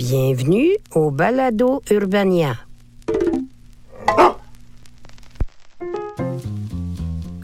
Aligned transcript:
Bienvenue 0.00 0.78
au 0.94 1.10
Balado 1.10 1.82
Urbania. 1.90 2.69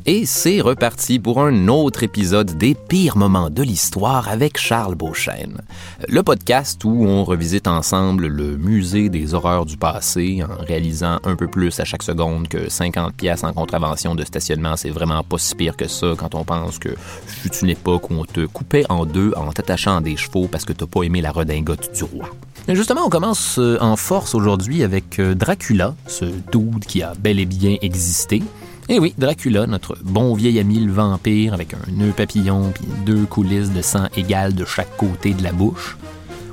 Et 0.08 0.24
c'est 0.24 0.60
reparti 0.60 1.18
pour 1.18 1.42
un 1.42 1.66
autre 1.66 2.04
épisode 2.04 2.56
des 2.56 2.76
pires 2.76 3.16
moments 3.16 3.50
de 3.50 3.64
l'histoire 3.64 4.28
avec 4.28 4.56
Charles 4.56 4.94
Beauchesne. 4.94 5.62
Le 6.08 6.22
podcast 6.22 6.84
où 6.84 7.04
on 7.04 7.24
revisite 7.24 7.66
ensemble 7.66 8.28
le 8.28 8.56
musée 8.56 9.08
des 9.08 9.34
horreurs 9.34 9.66
du 9.66 9.76
passé 9.76 10.44
en 10.44 10.62
réalisant 10.62 11.18
un 11.24 11.34
peu 11.34 11.48
plus 11.48 11.80
à 11.80 11.84
chaque 11.84 12.04
seconde 12.04 12.46
que 12.46 12.70
50 12.70 13.14
pièces 13.14 13.42
en 13.42 13.52
contravention 13.52 14.14
de 14.14 14.22
stationnement, 14.22 14.76
c'est 14.76 14.90
vraiment 14.90 15.24
pas 15.24 15.38
si 15.38 15.56
pire 15.56 15.76
que 15.76 15.88
ça 15.88 16.14
quand 16.16 16.36
on 16.36 16.44
pense 16.44 16.78
que 16.78 16.94
fut 17.26 17.56
une 17.56 17.70
époque 17.70 18.08
où 18.08 18.14
on 18.14 18.24
te 18.24 18.46
coupait 18.46 18.84
en 18.88 19.06
deux 19.06 19.32
en 19.36 19.50
t'attachant 19.50 19.96
à 19.96 20.00
des 20.02 20.16
chevaux 20.16 20.46
parce 20.46 20.64
que 20.64 20.72
t'as 20.72 20.86
pas 20.86 21.02
aimé 21.02 21.20
la 21.20 21.32
redingote 21.32 21.92
du 21.92 22.04
roi. 22.04 22.28
Justement, 22.68 23.06
on 23.06 23.10
commence 23.10 23.58
euh, 23.58 23.76
en 23.80 23.96
force 23.96 24.36
aujourd'hui 24.36 24.84
avec 24.84 25.18
euh, 25.18 25.34
Dracula, 25.34 25.96
ce 26.06 26.24
dude 26.24 26.84
qui 26.86 27.02
a 27.02 27.12
bel 27.18 27.40
et 27.40 27.46
bien 27.46 27.76
existé. 27.82 28.42
Et 28.88 29.00
oui, 29.00 29.14
Dracula, 29.18 29.66
notre 29.66 29.96
bon 30.04 30.34
vieil 30.34 30.60
ami 30.60 30.78
le 30.78 30.92
vampire 30.92 31.54
avec 31.54 31.74
un 31.74 31.90
nœud 31.90 32.12
papillon 32.12 32.70
puis 32.72 32.86
deux 33.04 33.26
coulisses 33.26 33.72
de 33.72 33.82
sang 33.82 34.06
égales 34.16 34.54
de 34.54 34.64
chaque 34.64 34.96
côté 34.96 35.34
de 35.34 35.42
la 35.42 35.50
bouche. 35.50 35.96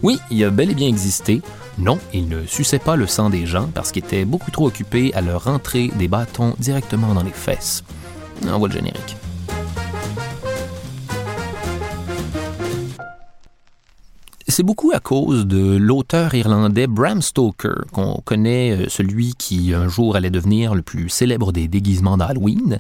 Oui, 0.02 0.20
il 0.32 0.44
a 0.44 0.50
bel 0.50 0.72
et 0.72 0.76
bien 0.76 0.88
existé. 0.88 1.44
Non, 1.78 2.00
il 2.12 2.28
ne 2.28 2.46
suçait 2.48 2.80
pas 2.80 2.96
le 2.96 3.06
sang 3.06 3.30
des 3.30 3.46
gens 3.46 3.70
parce 3.74 3.92
qu'il 3.92 4.04
était 4.04 4.26
beaucoup 4.26 4.50
trop 4.50 4.68
occupé 4.68 5.14
à 5.14 5.22
leur 5.22 5.44
rentrer 5.44 5.92
des 6.00 6.08
bâtons 6.08 6.56
directement 6.58 7.14
dans 7.14 7.24
les 7.24 7.32
fesses. 7.32 7.84
On 8.48 8.58
voit 8.58 8.68
le 8.68 8.74
générique. 8.74 9.16
C'est 14.54 14.62
beaucoup 14.62 14.92
à 14.94 15.00
cause 15.00 15.48
de 15.48 15.78
l'auteur 15.78 16.36
irlandais 16.36 16.86
Bram 16.86 17.24
Stoker, 17.24 17.86
qu'on 17.92 18.22
connaît, 18.24 18.84
euh, 18.84 18.86
celui 18.88 19.34
qui 19.34 19.74
un 19.74 19.88
jour 19.88 20.16
allait 20.16 20.30
devenir 20.30 20.76
le 20.76 20.84
plus 20.84 21.10
célèbre 21.10 21.52
des 21.52 21.68
déguisements 21.68 22.18
d'Halloween. 22.18 22.80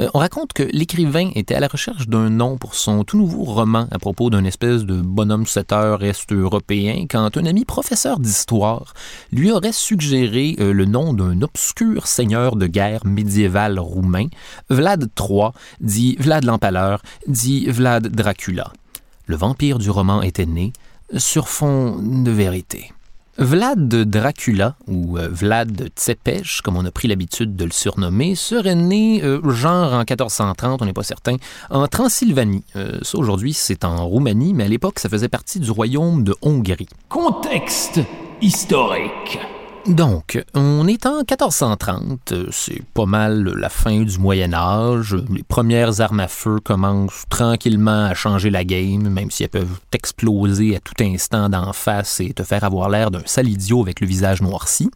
Euh, 0.00 0.08
on 0.14 0.18
raconte 0.18 0.52
que 0.52 0.64
l'écrivain 0.64 1.30
était 1.36 1.54
à 1.54 1.60
la 1.60 1.68
recherche 1.68 2.08
d'un 2.08 2.28
nom 2.28 2.56
pour 2.56 2.74
son 2.74 3.04
tout 3.04 3.16
nouveau 3.16 3.44
roman 3.44 3.86
à 3.92 4.00
propos 4.00 4.30
d'un 4.30 4.42
espèce 4.42 4.84
de 4.84 5.00
bonhomme 5.00 5.46
setteur 5.46 6.02
est-européen 6.02 7.06
quand 7.08 7.36
un 7.36 7.46
ami 7.46 7.64
professeur 7.64 8.18
d'histoire 8.18 8.92
lui 9.30 9.52
aurait 9.52 9.70
suggéré 9.70 10.56
euh, 10.58 10.72
le 10.72 10.86
nom 10.86 11.14
d'un 11.14 11.40
obscur 11.42 12.08
seigneur 12.08 12.56
de 12.56 12.66
guerre 12.66 13.06
médiéval 13.06 13.78
roumain, 13.78 14.26
Vlad 14.70 15.08
III, 15.16 15.50
dit 15.80 16.16
Vlad 16.18 16.42
l'Empaleur, 16.44 17.00
dit 17.28 17.66
Vlad 17.66 18.08
Dracula. 18.08 18.72
Le 19.26 19.36
vampire 19.36 19.78
du 19.78 19.88
roman 19.88 20.20
était 20.20 20.46
né, 20.46 20.72
sur 21.16 21.48
fond 21.48 21.96
de 22.00 22.30
vérité. 22.30 22.92
Vlad 23.38 23.88
Dracula, 23.88 24.76
ou 24.86 25.16
euh, 25.16 25.28
Vlad 25.30 25.88
Tsepes, 25.96 26.60
comme 26.62 26.76
on 26.76 26.84
a 26.84 26.90
pris 26.90 27.08
l'habitude 27.08 27.56
de 27.56 27.64
le 27.64 27.70
surnommer, 27.70 28.34
serait 28.34 28.74
né, 28.74 29.22
euh, 29.22 29.40
genre 29.50 29.94
en 29.94 30.00
1430, 30.00 30.82
on 30.82 30.84
n'est 30.84 30.92
pas 30.92 31.02
certain, 31.02 31.36
en 31.70 31.86
Transylvanie. 31.88 32.64
Euh, 32.76 32.98
ça, 33.00 33.16
aujourd'hui, 33.16 33.54
c'est 33.54 33.84
en 33.84 34.06
Roumanie, 34.06 34.52
mais 34.52 34.64
à 34.64 34.68
l'époque, 34.68 34.98
ça 34.98 35.08
faisait 35.08 35.28
partie 35.28 35.60
du 35.60 35.70
royaume 35.70 36.24
de 36.24 36.34
Hongrie. 36.42 36.88
Contexte 37.08 38.00
historique. 38.42 39.38
Donc, 39.86 40.40
on 40.54 40.86
est 40.86 41.06
en 41.06 41.18
1430, 41.18 42.34
c'est 42.52 42.82
pas 42.94 43.04
mal 43.04 43.52
la 43.56 43.68
fin 43.68 44.02
du 44.02 44.16
Moyen 44.16 44.54
Âge, 44.54 45.16
les 45.28 45.42
premières 45.42 46.00
armes 46.00 46.20
à 46.20 46.28
feu 46.28 46.60
commencent 46.62 47.24
tranquillement 47.28 48.04
à 48.04 48.14
changer 48.14 48.50
la 48.50 48.64
game, 48.64 49.08
même 49.08 49.32
si 49.32 49.42
elles 49.42 49.48
peuvent 49.48 49.80
t'exploser 49.90 50.76
à 50.76 50.80
tout 50.80 50.94
instant 51.02 51.48
d'en 51.48 51.72
face 51.72 52.20
et 52.20 52.32
te 52.32 52.44
faire 52.44 52.62
avoir 52.62 52.90
l'air 52.90 53.10
d'un 53.10 53.22
sale 53.26 53.48
avec 53.80 54.00
le 54.00 54.06
visage 54.06 54.40
noirci. 54.40 54.88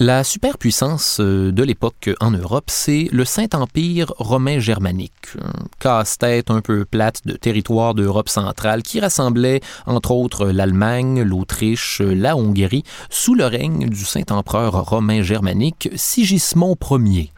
La 0.00 0.22
superpuissance 0.22 1.18
euh, 1.18 1.50
de 1.50 1.64
l'époque 1.64 2.10
en 2.20 2.30
Europe, 2.30 2.66
c'est 2.68 3.08
le 3.10 3.24
Saint-Empire 3.24 4.12
romain 4.18 4.60
germanique, 4.60 5.34
casse-tête 5.80 6.52
un 6.52 6.60
peu 6.60 6.84
plate 6.84 7.26
de 7.26 7.32
territoire 7.32 7.94
d'Europe 7.94 8.28
centrale 8.28 8.84
qui 8.84 9.00
rassemblait 9.00 9.60
entre 9.86 10.12
autres 10.12 10.46
l'Allemagne, 10.46 11.22
l'Autriche, 11.22 12.00
la 12.00 12.36
Hongrie, 12.36 12.84
sous 13.10 13.34
le 13.34 13.46
règne 13.46 13.88
du 13.88 14.04
Saint-Empereur 14.04 14.84
romain 14.84 15.22
germanique 15.22 15.88
Sigismond 15.96 16.76
Ier. 16.92 17.32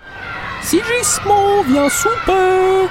Sigismond, 0.62 1.62
viens 1.66 1.88
souper! 1.88 2.90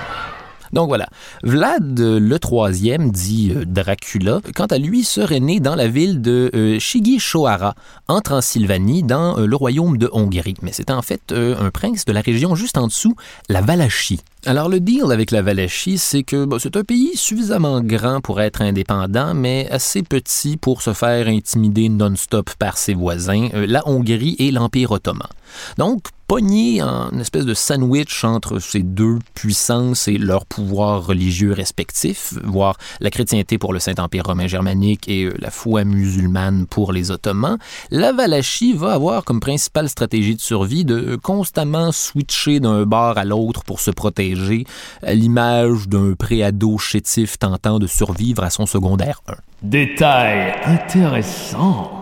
Donc 0.73 0.87
voilà, 0.87 1.07
Vlad 1.43 1.99
le 1.99 2.39
troisième, 2.39 3.11
dit 3.11 3.51
euh, 3.55 3.65
Dracula, 3.65 4.41
quant 4.55 4.65
à 4.65 4.77
lui, 4.77 5.03
serait 5.03 5.39
né 5.39 5.59
dans 5.59 5.75
la 5.75 5.87
ville 5.87 6.21
de 6.21 6.51
euh, 6.53 6.79
Shigishoara, 6.79 7.75
en 8.07 8.21
Transylvanie, 8.21 9.03
dans 9.03 9.37
euh, 9.37 9.45
le 9.45 9.55
royaume 9.55 9.97
de 9.97 10.09
Hongrie. 10.11 10.55
Mais 10.61 10.71
c'est 10.73 10.91
en 10.91 11.01
fait 11.01 11.31
un 11.31 11.69
prince 11.71 12.05
de 12.05 12.11
la 12.11 12.21
région 12.21 12.55
juste 12.55 12.77
en 12.77 12.87
dessous, 12.87 13.15
la 13.49 13.61
Valachie. 13.61 14.21
Alors 14.45 14.69
le 14.69 14.79
deal 14.79 15.11
avec 15.11 15.31
la 15.31 15.41
Valachie, 15.41 15.97
c'est 15.97 16.23
que 16.23 16.47
c'est 16.59 16.77
un 16.77 16.83
pays 16.83 17.11
suffisamment 17.15 17.81
grand 17.81 18.21
pour 18.21 18.39
être 18.39 18.61
indépendant, 18.61 19.33
mais 19.33 19.67
assez 19.69 20.01
petit 20.01 20.55
pour 20.55 20.81
se 20.81 20.93
faire 20.93 21.27
intimider 21.27 21.89
non-stop 21.89 22.49
par 22.57 22.77
ses 22.77 22.93
voisins, 22.93 23.49
la 23.53 23.85
Hongrie 23.87 24.35
et 24.39 24.51
l'Empire 24.51 24.91
ottoman. 24.91 25.27
Donc, 25.77 26.03
pogné 26.29 26.83
en 26.83 27.09
espèce 27.19 27.43
de 27.43 27.55
sandwich 27.55 28.23
entre 28.23 28.59
ces 28.59 28.83
deux 28.83 29.17
puissances 29.33 30.07
et 30.07 30.19
leurs 30.19 30.45
pouvoirs 30.45 31.03
religieux 31.03 31.53
respectifs, 31.53 32.35
voire 32.43 32.77
la 32.99 33.09
chrétienté 33.09 33.57
pour 33.57 33.73
le 33.73 33.79
Saint-Empire 33.79 34.25
romain 34.27 34.45
germanique 34.45 35.09
et 35.09 35.23
euh, 35.23 35.33
la 35.39 35.49
foi 35.49 35.83
musulmane 35.85 36.67
pour 36.67 36.93
les 36.93 37.09
Ottomans, 37.09 37.57
la 37.89 38.13
Valachie 38.13 38.73
va 38.73 38.93
avoir 38.93 39.25
comme 39.25 39.39
principale 39.39 39.89
stratégie 39.89 40.35
de 40.35 40.39
survie 40.39 40.85
de 40.85 41.15
constamment 41.15 41.91
switcher 41.91 42.59
d'un 42.59 42.85
bord 42.85 43.17
à 43.17 43.25
l'autre 43.25 43.63
pour 43.63 43.79
se 43.79 43.89
protéger, 43.89 44.65
à 45.01 45.15
l'image 45.15 45.87
d'un 45.87 46.13
préado 46.13 46.77
chétif 46.77 47.39
tentant 47.39 47.79
de 47.79 47.87
survivre 47.87 48.43
à 48.43 48.51
son 48.51 48.67
secondaire 48.67 49.23
1. 49.27 49.33
Détail 49.63 50.53
intéressant. 50.63 51.98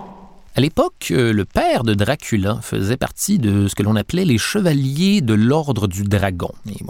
À 0.57 0.59
l'époque, 0.59 1.09
euh, 1.11 1.33
le 1.33 1.45
père 1.45 1.83
de 1.83 1.93
Dracula 1.93 2.57
faisait 2.63 2.97
partie 2.97 3.37
de 3.37 3.67
ce 3.67 3.75
que 3.75 3.83
l'on 3.83 3.95
appelait 3.95 4.25
les 4.25 4.39
chevaliers 4.39 5.21
de 5.21 5.35
l'ordre 5.35 5.87
du 5.87 6.01
dragon. 6.01 6.49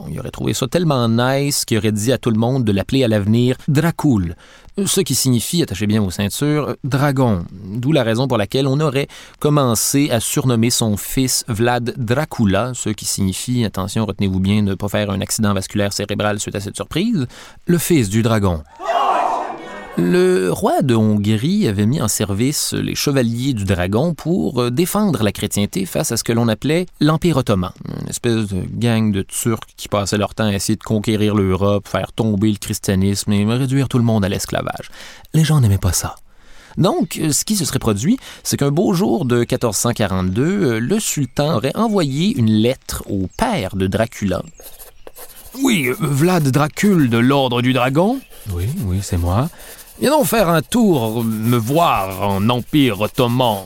Il 0.10 0.18
aurait 0.22 0.32
trouvé 0.32 0.54
ça 0.54 0.68
tellement 0.70 1.10
nice 1.10 1.66
qu'il 1.66 1.78
aurait 1.78 1.92
dit 1.92 2.14
à 2.14 2.18
tout 2.18 2.32
le 2.32 2.40
monde 2.40 2.64
de 2.64 2.72
l'appeler 2.72 3.04
à 3.04 3.10
l'avenir 3.10 3.58
Dracul, 3.68 4.38
ce 4.86 5.02
qui 5.02 5.16
signifie, 5.16 5.64
attachez 5.64 5.86
bien 5.86 6.00
vos 6.00 6.12
ceintures, 6.12 6.78
dragon. 6.86 7.46
D'où 7.52 7.92
la 7.92 8.04
raison 8.04 8.30
pour 8.30 8.38
laquelle 8.38 8.68
on 8.68 8.80
aurait 8.80 9.10
commencé 9.40 10.12
à 10.12 10.22
surnommer 10.22 10.70
son 10.70 10.96
fils 10.96 11.44
Vlad 11.50 11.94
Dracula, 11.98 12.72
ce 12.74 12.92
qui 12.92 13.04
signifie, 13.04 13.66
attention, 13.66 14.06
retenez-vous 14.06 14.40
bien 14.40 14.64
de 14.64 14.70
ne 14.70 14.76
pas 14.76 14.88
faire 14.88 15.10
un 15.10 15.20
accident 15.20 15.54
vasculaire 15.54 15.92
cérébral 15.92 16.40
suite 16.40 16.56
à 16.56 16.62
cette 16.62 16.78
surprise, 16.78 17.28
le 17.66 17.78
fils 17.78 18.08
du 18.08 18.22
dragon. 18.22 18.64
Le 19.98 20.52
roi 20.52 20.84
de 20.84 20.94
Hongrie 20.94 21.68
avait 21.68 21.88
mis 21.88 22.00
en 22.02 22.08
service 22.08 22.74
les 22.74 22.94
chevaliers 22.94 23.54
du 23.54 23.66
dragon 23.66 24.14
pour 24.14 24.62
euh, 24.62 24.70
défendre 24.70 25.24
la 25.24 25.32
chrétienté 25.32 25.88
face 25.88 26.12
à 26.12 26.18
ce 26.18 26.24
que 26.24 26.32
l'on 26.32 26.48
appelait 26.48 26.86
l'Empire 27.00 27.38
ottoman, 27.38 27.72
une 28.04 28.08
espèce 28.08 28.48
de 28.48 28.62
gang 28.72 29.12
de 29.12 29.24
Turcs 29.24 29.66
qui 29.76 29.88
passaient 29.88 30.20
leur 30.20 30.36
temps 30.36 30.46
à 30.46 30.54
essayer 30.54 30.76
de 30.76 30.84
conquérir 30.84 31.34
l'Europe, 31.34 31.88
faire 31.88 32.14
tomber 32.14 32.52
le 32.52 32.58
christianisme 32.58 33.32
et 33.34 33.44
réduire 33.44 33.90
tout 33.90 33.98
le 33.98 34.04
monde 34.04 34.24
à 34.24 34.30
l'esclavage. 34.30 34.92
Les 35.34 35.44
gens 35.44 35.60
n'aimaient 35.62 35.80
pas 35.80 35.94
ça. 35.94 36.16
Donc, 36.78 37.18
euh, 37.20 37.32
ce 37.32 37.44
qui 37.44 37.56
se 37.56 37.66
serait 37.66 37.80
produit, 37.80 38.20
c'est 38.44 38.58
qu'un 38.58 38.70
beau 38.70 38.94
jour 38.94 39.26
de 39.26 39.38
1442, 39.38 40.44
euh, 40.44 40.80
le 40.80 41.00
sultan 41.00 41.56
aurait 41.56 41.76
envoyé 41.76 42.38
une 42.38 42.52
lettre 42.52 43.04
au 43.10 43.28
père 43.36 43.76
de 43.76 43.88
Dracula. 43.88 44.44
Oui, 45.64 45.90
Vlad 46.00 46.48
Dracul 46.50 47.10
de 47.10 47.18
l'Ordre 47.18 47.64
du 47.64 47.74
Dragon 47.74 48.20
Oui, 48.52 48.68
oui, 48.86 49.00
c'est 49.02 49.18
moi. 49.18 49.50
Viens 50.00 50.12
donc 50.12 50.26
faire 50.26 50.48
un 50.50 50.62
tour, 50.62 51.24
me 51.24 51.58
voir 51.58 52.22
en 52.22 52.50
Empire 52.50 53.02
ottoman. 53.02 53.64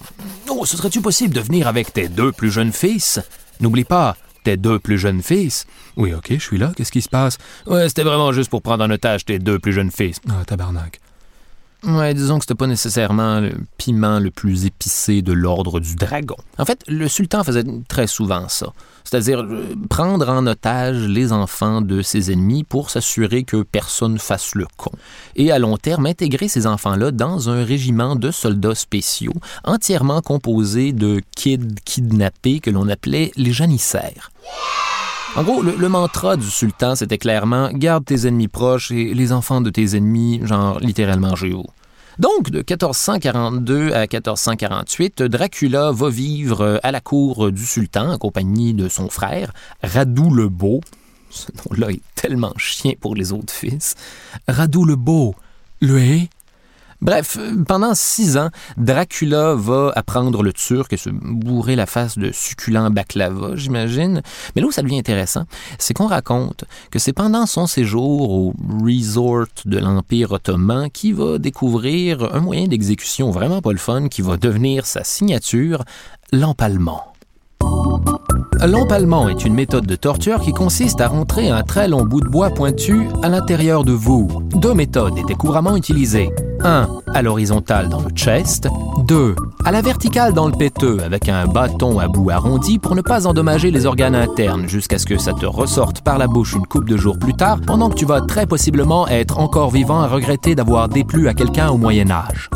Oh, 0.49 0.65
ce 0.65 0.77
serait-tu 0.77 1.01
possible 1.01 1.33
de 1.33 1.41
venir 1.41 1.67
avec 1.67 1.91
tes 1.91 2.07
deux 2.07 2.31
plus 2.31 2.51
jeunes 2.51 2.71
fils? 2.71 3.19
N'oublie 3.59 3.83
pas, 3.83 4.15
tes 4.45 4.55
deux 4.55 4.79
plus 4.79 4.97
jeunes 4.97 5.21
fils. 5.21 5.65
Oui, 5.97 6.13
ok, 6.13 6.27
je 6.29 6.39
suis 6.39 6.57
là. 6.57 6.71
Qu'est-ce 6.75 6.91
qui 6.93 7.01
se 7.01 7.09
passe? 7.09 7.37
Ouais, 7.67 7.89
c'était 7.89 8.03
vraiment 8.03 8.31
juste 8.31 8.49
pour 8.49 8.61
prendre 8.61 8.85
en 8.85 8.89
otage 8.89 9.25
tes 9.25 9.39
deux 9.39 9.59
plus 9.59 9.73
jeunes 9.73 9.91
fils. 9.91 10.21
Ah, 10.29 10.45
tabarnak. 10.45 11.01
Ouais, 11.83 12.13
disons 12.13 12.37
que 12.37 12.43
c'était 12.43 12.55
pas 12.55 12.67
nécessairement 12.67 13.39
le 13.39 13.53
piment 13.77 14.19
le 14.19 14.29
plus 14.29 14.65
épicé 14.65 15.23
de 15.23 15.33
l'ordre 15.33 15.79
du 15.79 15.95
dragon. 15.95 16.35
En 16.59 16.65
fait, 16.65 16.83
le 16.87 17.07
sultan 17.07 17.43
faisait 17.43 17.63
très 17.87 18.05
souvent 18.05 18.47
ça. 18.49 18.67
C'est-à-dire 19.03 19.39
euh, 19.39 19.75
prendre 19.89 20.29
en 20.29 20.45
otage 20.45 21.07
les 21.07 21.31
enfants 21.31 21.81
de 21.81 22.03
ses 22.03 22.31
ennemis 22.31 22.63
pour 22.63 22.91
s'assurer 22.91 23.43
que 23.43 23.63
personne 23.63 24.19
fasse 24.19 24.53
le 24.53 24.67
con. 24.77 24.91
Et 25.35 25.51
à 25.51 25.57
long 25.57 25.75
terme, 25.77 26.05
intégrer 26.05 26.47
ces 26.47 26.67
enfants-là 26.67 27.09
dans 27.09 27.49
un 27.49 27.63
régiment 27.63 28.15
de 28.15 28.29
soldats 28.29 28.75
spéciaux 28.75 29.33
entièrement 29.63 30.21
composé 30.21 30.91
de 30.91 31.21
kids 31.35 31.75
kidnappés 31.83 32.59
que 32.59 32.69
l'on 32.69 32.89
appelait 32.89 33.31
les 33.37 33.53
janissaires. 33.53 34.31
En 35.37 35.43
gros, 35.43 35.61
le, 35.61 35.87
mantra 35.87 36.35
du 36.35 36.49
sultan, 36.49 36.95
c'était 36.95 37.17
clairement 37.17 37.71
garde 37.71 38.03
tes 38.03 38.27
ennemis 38.27 38.49
proches 38.49 38.91
et 38.91 39.13
les 39.13 39.31
enfants 39.31 39.61
de 39.61 39.69
tes 39.69 39.95
ennemis, 39.95 40.41
genre 40.43 40.77
littéralement 40.81 41.37
géo. 41.37 41.65
Donc, 42.19 42.49
de 42.49 42.57
1442 42.57 43.93
à 43.93 44.01
1448, 44.01 45.23
Dracula 45.23 45.91
va 45.93 46.09
vivre 46.09 46.81
à 46.83 46.91
la 46.91 46.99
cour 46.99 47.49
du 47.53 47.65
sultan 47.65 48.11
en 48.11 48.17
compagnie 48.17 48.73
de 48.73 48.89
son 48.89 49.09
frère, 49.09 49.53
Radou 49.81 50.31
le 50.31 50.49
Beau. 50.49 50.81
Ce 51.29 51.47
nom-là 51.51 51.91
est 51.91 52.01
tellement 52.15 52.53
chien 52.57 52.93
pour 52.99 53.15
les 53.15 53.31
autres 53.31 53.53
fils. 53.53 53.95
Radou 54.49 54.83
le 54.83 54.97
Beau, 54.97 55.33
hé, 55.81 56.29
Bref, 57.01 57.39
pendant 57.67 57.95
six 57.95 58.37
ans, 58.37 58.49
Dracula 58.77 59.55
va 59.55 59.91
apprendre 59.95 60.43
le 60.43 60.53
turc 60.53 60.93
et 60.93 60.97
se 60.97 61.09
bourrer 61.09 61.75
la 61.75 61.87
face 61.87 62.15
de 62.15 62.31
succulents 62.31 62.91
baklava, 62.91 63.55
j'imagine. 63.55 64.21
Mais 64.55 64.61
là 64.61 64.67
où 64.67 64.71
ça 64.71 64.83
devient 64.83 64.99
intéressant, 64.99 65.45
c'est 65.79 65.95
qu'on 65.95 66.05
raconte 66.05 66.65
que 66.91 66.99
c'est 66.99 67.11
pendant 67.13 67.47
son 67.47 67.65
séjour 67.65 68.29
au 68.29 68.53
resort 68.83 69.47
de 69.65 69.79
l'Empire 69.79 70.31
ottoman 70.33 70.91
qu'il 70.91 71.15
va 71.15 71.39
découvrir 71.39 72.35
un 72.35 72.39
moyen 72.39 72.67
d'exécution 72.67 73.31
vraiment 73.31 73.63
pas 73.63 73.71
le 73.71 73.79
fun 73.79 74.07
qui 74.07 74.21
va 74.21 74.37
devenir 74.37 74.85
sa 74.85 75.03
signature, 75.03 75.83
l'empalement. 76.31 77.10
L'empalement 78.67 79.27
est 79.27 79.43
une 79.43 79.55
méthode 79.55 79.87
de 79.87 79.95
torture 79.95 80.39
qui 80.39 80.51
consiste 80.51 81.01
à 81.01 81.07
rentrer 81.07 81.49
un 81.49 81.63
très 81.63 81.87
long 81.87 82.05
bout 82.05 82.21
de 82.21 82.27
bois 82.27 82.51
pointu 82.51 83.07
à 83.23 83.29
l'intérieur 83.29 83.83
de 83.83 83.91
vous. 83.91 84.27
Deux 84.53 84.75
méthodes 84.75 85.17
étaient 85.17 85.33
couramment 85.33 85.75
utilisées. 85.75 86.29
1. 86.63 86.87
À 87.11 87.21
l'horizontale 87.23 87.89
dans 87.89 88.01
le 88.01 88.09
chest. 88.09 88.67
2. 89.07 89.35
À 89.65 89.71
la 89.71 89.81
verticale 89.81 90.33
dans 90.33 90.47
le 90.47 90.55
péteux 90.55 90.99
avec 91.03 91.27
un 91.27 91.47
bâton 91.47 91.97
à 91.97 92.07
bout 92.07 92.29
arrondi 92.29 92.77
pour 92.77 92.93
ne 92.93 93.01
pas 93.01 93.25
endommager 93.25 93.71
les 93.71 93.87
organes 93.87 94.15
internes 94.15 94.67
jusqu'à 94.67 94.99
ce 94.99 95.07
que 95.07 95.17
ça 95.17 95.33
te 95.33 95.47
ressorte 95.47 96.01
par 96.01 96.19
la 96.19 96.27
bouche 96.27 96.53
une 96.53 96.67
coupe 96.67 96.87
de 96.87 96.97
jours 96.97 97.17
plus 97.17 97.33
tard 97.33 97.61
pendant 97.65 97.89
que 97.89 97.95
tu 97.95 98.05
vas 98.05 98.21
très 98.21 98.45
possiblement 98.45 99.07
être 99.07 99.39
encore 99.39 99.71
vivant 99.71 100.01
à 100.01 100.07
regretter 100.07 100.53
d'avoir 100.53 100.87
déplu 100.87 101.27
à 101.27 101.33
quelqu'un 101.33 101.71
au 101.71 101.77
Moyen 101.77 102.11
Âge. 102.11 102.51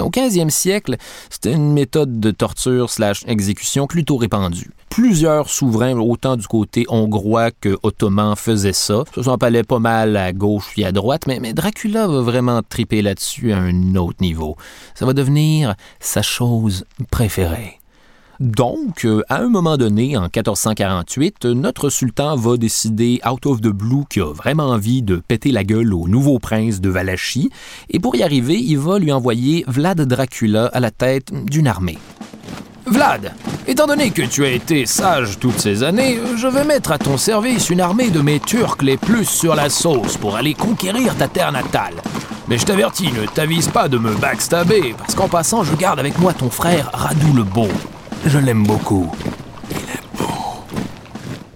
Au 0.00 0.10
15e 0.10 0.50
siècle, 0.50 0.96
c'était 1.30 1.52
une 1.52 1.72
méthode 1.72 2.18
de 2.18 2.30
torture 2.30 2.90
slash 2.90 3.24
exécution 3.26 3.86
plutôt 3.86 4.16
répandue. 4.16 4.70
Plusieurs 4.88 5.48
souverains, 5.48 5.98
autant 5.98 6.36
du 6.36 6.46
côté 6.46 6.84
hongrois 6.88 7.50
que 7.50 7.78
ottoman, 7.82 8.36
faisaient 8.36 8.72
ça. 8.72 9.04
Ça 9.14 9.22
s'en 9.22 9.38
parlait 9.38 9.62
pas 9.62 9.78
mal 9.78 10.16
à 10.16 10.32
gauche 10.32 10.72
et 10.76 10.84
à 10.84 10.92
droite, 10.92 11.26
mais, 11.26 11.40
mais 11.40 11.52
Dracula 11.52 12.06
va 12.06 12.20
vraiment 12.20 12.62
triper 12.66 13.02
là-dessus 13.02 13.52
à 13.52 13.58
un 13.58 13.94
autre 13.96 14.18
niveau. 14.20 14.56
Ça 14.94 15.06
va 15.06 15.12
devenir 15.12 15.74
sa 16.00 16.22
chose 16.22 16.84
préférée. 17.10 17.81
Donc, 18.42 19.04
euh, 19.04 19.22
à 19.28 19.36
un 19.36 19.48
moment 19.48 19.76
donné, 19.76 20.16
en 20.16 20.22
1448, 20.22 21.44
notre 21.44 21.90
sultan 21.90 22.34
va 22.34 22.56
décider, 22.56 23.20
out 23.24 23.46
of 23.46 23.60
the 23.60 23.68
blue, 23.68 24.02
qu'il 24.10 24.22
a 24.22 24.32
vraiment 24.32 24.70
envie 24.70 25.00
de 25.00 25.22
péter 25.28 25.52
la 25.52 25.62
gueule 25.62 25.94
au 25.94 26.08
nouveau 26.08 26.40
prince 26.40 26.80
de 26.80 26.90
Valachie, 26.90 27.50
et 27.88 28.00
pour 28.00 28.16
y 28.16 28.24
arriver, 28.24 28.58
il 28.58 28.80
va 28.80 28.98
lui 28.98 29.12
envoyer 29.12 29.64
Vlad 29.68 30.00
Dracula 30.00 30.66
à 30.72 30.80
la 30.80 30.90
tête 30.90 31.32
d'une 31.32 31.68
armée. 31.68 31.98
Vlad, 32.84 33.32
étant 33.68 33.86
donné 33.86 34.10
que 34.10 34.22
tu 34.22 34.44
as 34.44 34.50
été 34.50 34.86
sage 34.86 35.38
toutes 35.38 35.60
ces 35.60 35.84
années, 35.84 36.18
je 36.36 36.48
vais 36.48 36.64
mettre 36.64 36.90
à 36.90 36.98
ton 36.98 37.18
service 37.18 37.70
une 37.70 37.80
armée 37.80 38.10
de 38.10 38.22
mes 38.22 38.40
Turcs 38.40 38.78
les 38.82 38.96
plus 38.96 39.24
sur 39.24 39.54
la 39.54 39.70
sauce 39.70 40.16
pour 40.16 40.34
aller 40.34 40.54
conquérir 40.54 41.16
ta 41.16 41.28
terre 41.28 41.52
natale. 41.52 41.94
Mais 42.48 42.58
je 42.58 42.66
t'avertis, 42.66 43.12
ne 43.12 43.24
t'avise 43.24 43.68
pas 43.68 43.88
de 43.88 43.98
me 43.98 44.16
backstabber, 44.16 44.96
parce 44.98 45.14
qu'en 45.14 45.28
passant, 45.28 45.62
je 45.62 45.76
garde 45.76 46.00
avec 46.00 46.18
moi 46.18 46.32
ton 46.32 46.50
frère 46.50 46.90
Radou 46.92 47.34
le 47.34 47.44
Beau. 47.44 47.68
Je 48.24 48.38
l'aime 48.38 48.64
beaucoup. 48.64 49.10
Il 49.70 49.76
est 49.76 50.16
beau. 50.16 50.28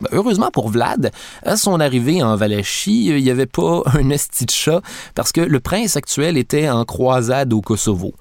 Ben, 0.00 0.08
heureusement 0.12 0.50
pour 0.50 0.68
Vlad, 0.68 1.12
à 1.44 1.56
son 1.56 1.78
arrivée 1.78 2.22
en 2.22 2.34
Valachie, 2.34 3.06
il 3.06 3.22
n'y 3.22 3.30
avait 3.30 3.46
pas 3.46 3.82
un 3.94 4.10
esti 4.10 4.46
de 4.46 4.50
chat 4.50 4.82
parce 5.14 5.30
que 5.30 5.40
le 5.40 5.60
prince 5.60 5.96
actuel 5.96 6.36
était 6.36 6.68
en 6.68 6.84
croisade 6.84 7.52
au 7.52 7.60
Kosovo. 7.60 8.14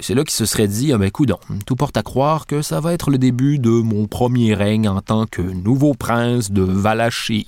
C'est 0.00 0.14
là 0.14 0.24
qu'il 0.24 0.32
se 0.32 0.46
serait 0.46 0.66
dit, 0.66 0.92
ah 0.92 0.98
ben 0.98 1.10
coudon, 1.10 1.38
tout 1.64 1.76
porte 1.76 1.96
à 1.96 2.02
croire 2.02 2.46
que 2.46 2.60
ça 2.60 2.80
va 2.80 2.92
être 2.92 3.10
le 3.10 3.18
début 3.18 3.60
de 3.60 3.70
mon 3.70 4.08
premier 4.08 4.54
règne 4.54 4.88
en 4.88 5.00
tant 5.00 5.26
que 5.26 5.42
nouveau 5.42 5.94
prince 5.94 6.50
de 6.50 6.62
Valachie. 6.62 7.46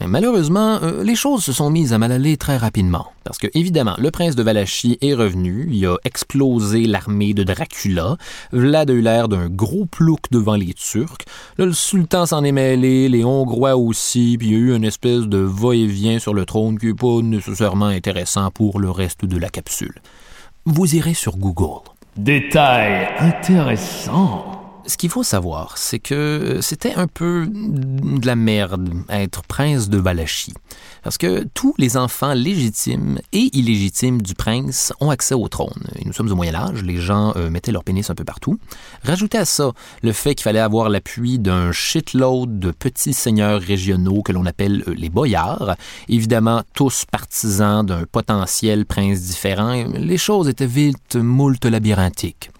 Malheureusement, 0.00 0.80
euh, 0.82 1.02
les 1.02 1.14
choses 1.14 1.44
se 1.44 1.52
sont 1.52 1.70
mises 1.70 1.92
à 1.92 1.98
mal 1.98 2.12
aller 2.12 2.36
très 2.36 2.56
rapidement. 2.56 3.06
Parce 3.24 3.38
que, 3.38 3.46
évidemment, 3.54 3.94
le 3.98 4.10
prince 4.10 4.36
de 4.36 4.42
Valachie 4.42 4.98
est 5.00 5.14
revenu, 5.14 5.68
il 5.70 5.86
a 5.86 5.96
explosé 6.04 6.84
l'armée 6.84 7.32
de 7.32 7.42
Dracula, 7.42 8.16
Vlad 8.52 8.90
a 8.90 8.92
eu 8.92 9.00
l'air 9.00 9.28
d'un 9.28 9.48
gros 9.48 9.86
plouc 9.86 10.20
devant 10.30 10.56
les 10.56 10.74
Turcs, 10.74 11.24
le 11.56 11.72
sultan 11.72 12.26
s'en 12.26 12.44
est 12.44 12.52
mêlé, 12.52 13.08
les 13.08 13.24
Hongrois 13.24 13.76
aussi, 13.76 14.36
puis 14.38 14.48
il 14.48 14.52
y 14.52 14.56
a 14.56 14.58
eu 14.58 14.76
une 14.76 14.84
espèce 14.84 15.22
de 15.22 15.38
va-et-vient 15.38 16.18
sur 16.18 16.34
le 16.34 16.44
trône 16.44 16.78
qui 16.78 16.86
n'est 16.86 16.94
pas 16.94 17.22
nécessairement 17.22 17.86
intéressant 17.86 18.50
pour 18.50 18.80
le 18.80 18.90
reste 18.90 19.24
de 19.24 19.38
la 19.38 19.48
capsule. 19.48 19.94
Vous 20.66 20.94
irez 20.96 21.14
sur 21.14 21.36
Google. 21.36 21.88
Détail 22.16 23.08
intéressant 23.18 24.53
ce 24.86 24.96
qu'il 24.96 25.10
faut 25.10 25.22
savoir, 25.22 25.78
c'est 25.78 25.98
que 25.98 26.58
c'était 26.60 26.94
un 26.94 27.06
peu 27.06 27.46
de 27.48 28.26
la 28.26 28.36
merde 28.36 28.90
être 29.08 29.42
prince 29.42 29.88
de 29.88 29.98
Valachie. 29.98 30.54
Parce 31.02 31.18
que 31.18 31.46
tous 31.54 31.74
les 31.78 31.96
enfants 31.96 32.34
légitimes 32.34 33.18
et 33.32 33.50
illégitimes 33.56 34.22
du 34.22 34.34
prince 34.34 34.92
ont 35.00 35.10
accès 35.10 35.34
au 35.34 35.48
trône. 35.48 35.84
Nous 36.04 36.12
sommes 36.12 36.30
au 36.30 36.34
Moyen 36.34 36.54
Âge, 36.54 36.82
les 36.82 36.96
gens 36.96 37.32
euh, 37.36 37.50
mettaient 37.50 37.72
leur 37.72 37.84
pénis 37.84 38.08
un 38.10 38.14
peu 38.14 38.24
partout. 38.24 38.58
Rajoutez 39.02 39.38
à 39.38 39.44
ça 39.44 39.72
le 40.02 40.12
fait 40.12 40.34
qu'il 40.34 40.44
fallait 40.44 40.60
avoir 40.60 40.88
l'appui 40.88 41.38
d'un 41.38 41.72
shitload 41.72 42.58
de 42.58 42.70
petits 42.70 43.14
seigneurs 43.14 43.60
régionaux 43.60 44.22
que 44.22 44.32
l'on 44.32 44.46
appelle 44.46 44.84
euh, 44.88 44.94
les 44.94 45.10
boyards, 45.10 45.76
évidemment 46.08 46.62
tous 46.74 47.04
partisans 47.10 47.84
d'un 47.84 48.04
potentiel 48.10 48.86
prince 48.86 49.20
différent. 49.20 49.84
Les 49.94 50.18
choses 50.18 50.48
étaient 50.48 50.66
vite 50.66 51.16
moult 51.16 51.64
labyrinthiques. 51.64 52.50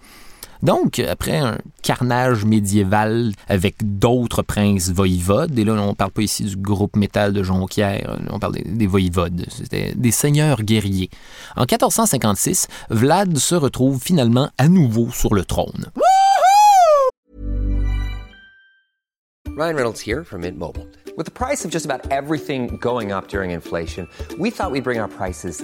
Donc, 0.65 0.97
après 0.97 1.37
un 1.37 1.59
carnage 1.83 2.43
médiéval 2.43 3.33
avec 3.47 3.75
d'autres 3.99 4.41
princes 4.41 4.89
voïvodes, 4.89 5.59
et 5.59 5.63
là, 5.63 5.73
on 5.73 5.89
ne 5.89 5.93
parle 5.93 6.09
pas 6.09 6.23
ici 6.23 6.43
du 6.43 6.57
groupe 6.57 6.95
métal 6.95 7.33
de 7.33 7.43
Jonquière, 7.43 8.17
on 8.31 8.39
parle 8.39 8.55
des, 8.65 8.87
voïvodes, 8.87 9.45
c'était 9.47 9.93
des 9.95 10.09
seigneurs 10.09 10.63
guerriers. 10.63 11.11
En 11.55 11.65
1456, 11.69 12.67
Vlad 12.89 13.37
se 13.37 13.53
retrouve 13.53 14.01
finalement 14.01 14.49
à 14.57 14.67
nouveau 14.67 15.11
sur 15.11 15.35
le 15.35 15.45
trône. 15.45 15.91
Ryan 19.55 19.75
Reynolds 19.75 20.01
here 20.01 20.23
from 20.23 20.41
Mint 20.41 20.57
Mobile. 20.57 20.87
With 21.15 21.27
the 21.27 21.31
price 21.31 21.63
of 21.63 21.71
just 21.71 21.85
about 21.85 22.11
everything 22.11 22.77
going 22.81 23.11
up 23.11 23.27
during 23.27 23.51
inflation, 23.51 24.07
we 24.39 24.49
thought 24.49 24.71
we'd 24.71 24.83
bring 24.83 24.99
our 24.99 25.07
prices 25.07 25.63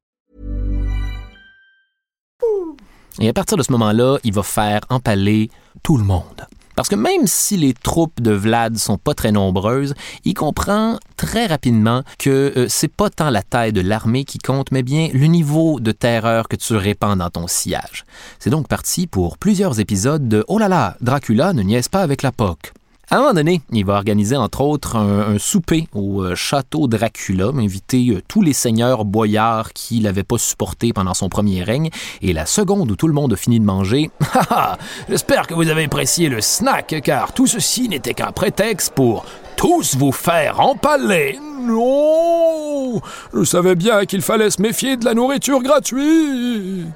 Et 3.19 3.29
à 3.29 3.33
partir 3.33 3.57
de 3.57 3.63
ce 3.63 3.71
moment-là, 3.73 4.17
il 4.23 4.33
va 4.33 4.43
faire 4.43 4.81
empaler 4.89 5.49
tout 5.83 5.97
le 5.97 6.03
monde. 6.03 6.47
Parce 6.75 6.89
que 6.89 6.95
même 6.95 7.27
si 7.27 7.57
les 7.57 7.73
troupes 7.73 8.21
de 8.21 8.31
Vlad 8.31 8.77
sont 8.77 8.97
pas 8.97 9.13
très 9.13 9.31
nombreuses, 9.31 9.93
il 10.23 10.33
comprend 10.33 10.97
très 11.17 11.45
rapidement 11.45 12.03
que 12.17 12.53
euh, 12.55 12.65
c'est 12.69 12.87
pas 12.87 13.09
tant 13.09 13.29
la 13.29 13.43
taille 13.43 13.73
de 13.73 13.81
l'armée 13.81 14.23
qui 14.23 14.39
compte, 14.39 14.71
mais 14.71 14.81
bien 14.81 15.09
le 15.13 15.27
niveau 15.27 15.79
de 15.79 15.91
terreur 15.91 16.47
que 16.47 16.55
tu 16.55 16.75
répands 16.75 17.17
dans 17.17 17.29
ton 17.29 17.47
sillage. 17.47 18.05
C'est 18.39 18.49
donc 18.49 18.67
parti 18.67 19.05
pour 19.05 19.37
plusieurs 19.37 19.79
épisodes 19.79 20.27
de 20.27 20.45
Oh 20.47 20.57
là 20.57 20.69
là, 20.69 20.95
Dracula 21.01 21.53
ne 21.53 21.61
niaise 21.61 21.89
pas 21.89 22.01
avec 22.01 22.21
la 22.23 22.31
POC. 22.31 22.71
À 23.13 23.17
un 23.17 23.19
moment 23.19 23.33
donné, 23.33 23.61
il 23.73 23.83
va 23.83 23.95
organiser 23.95 24.37
entre 24.37 24.61
autres 24.61 24.95
un, 24.95 25.37
souper 25.37 25.89
au 25.93 26.23
euh, 26.23 26.33
château 26.33 26.87
Dracula, 26.87 27.47
inviter 27.47 28.07
euh, 28.11 28.21
tous 28.25 28.41
les 28.41 28.53
seigneurs 28.53 29.03
boyards 29.03 29.73
qui 29.73 29.99
l'avaient 29.99 30.23
pas 30.23 30.37
supporté 30.37 30.93
pendant 30.93 31.13
son 31.13 31.27
premier 31.27 31.61
règne, 31.61 31.89
et 32.21 32.31
la 32.31 32.45
seconde 32.45 32.89
où 32.89 32.95
tout 32.95 33.09
le 33.09 33.13
monde 33.13 33.33
a 33.33 33.35
fini 33.35 33.59
de 33.59 33.65
manger, 33.65 34.11
j'espère 35.09 35.45
que 35.45 35.53
vous 35.53 35.67
avez 35.67 35.83
apprécié 35.83 36.29
le 36.29 36.39
snack, 36.39 37.01
car 37.03 37.33
tout 37.33 37.47
ceci 37.47 37.89
n'était 37.89 38.13
qu'un 38.13 38.31
prétexte 38.31 38.93
pour 38.93 39.25
tous 39.57 39.97
vous 39.97 40.13
faire 40.13 40.61
empaler. 40.61 41.37
Non 41.59 43.01
Je 43.33 43.43
savais 43.43 43.75
bien 43.75 44.05
qu'il 44.05 44.21
fallait 44.21 44.51
se 44.51 44.61
méfier 44.61 44.95
de 44.95 45.03
la 45.03 45.13
nourriture 45.13 45.61
gratuite. 45.61 46.87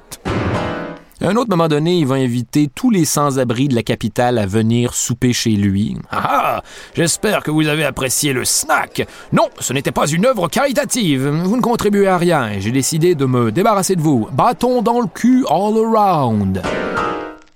À 1.22 1.28
un 1.28 1.36
autre 1.36 1.48
moment 1.48 1.68
donné, 1.68 1.96
il 1.98 2.06
va 2.06 2.16
inviter 2.16 2.68
tous 2.74 2.90
les 2.90 3.06
sans-abri 3.06 3.68
de 3.68 3.74
la 3.74 3.82
capitale 3.82 4.38
à 4.38 4.44
venir 4.44 4.92
souper 4.92 5.32
chez 5.32 5.50
lui. 5.50 5.96
Ah, 6.10 6.62
j'espère 6.94 7.42
que 7.42 7.50
vous 7.50 7.68
avez 7.68 7.84
apprécié 7.84 8.34
le 8.34 8.44
snack. 8.44 9.06
Non, 9.32 9.48
ce 9.58 9.72
n'était 9.72 9.92
pas 9.92 10.06
une 10.06 10.26
œuvre 10.26 10.48
caritative. 10.48 11.26
Vous 11.26 11.56
ne 11.56 11.62
contribuez 11.62 12.06
à 12.06 12.18
rien 12.18 12.50
j'ai 12.58 12.70
décidé 12.70 13.14
de 13.14 13.24
me 13.24 13.50
débarrasser 13.50 13.96
de 13.96 14.00
vous. 14.00 14.28
Bâton 14.32 14.82
dans 14.82 15.00
le 15.00 15.06
cul 15.06 15.44
all 15.48 15.78
around. 15.78 16.62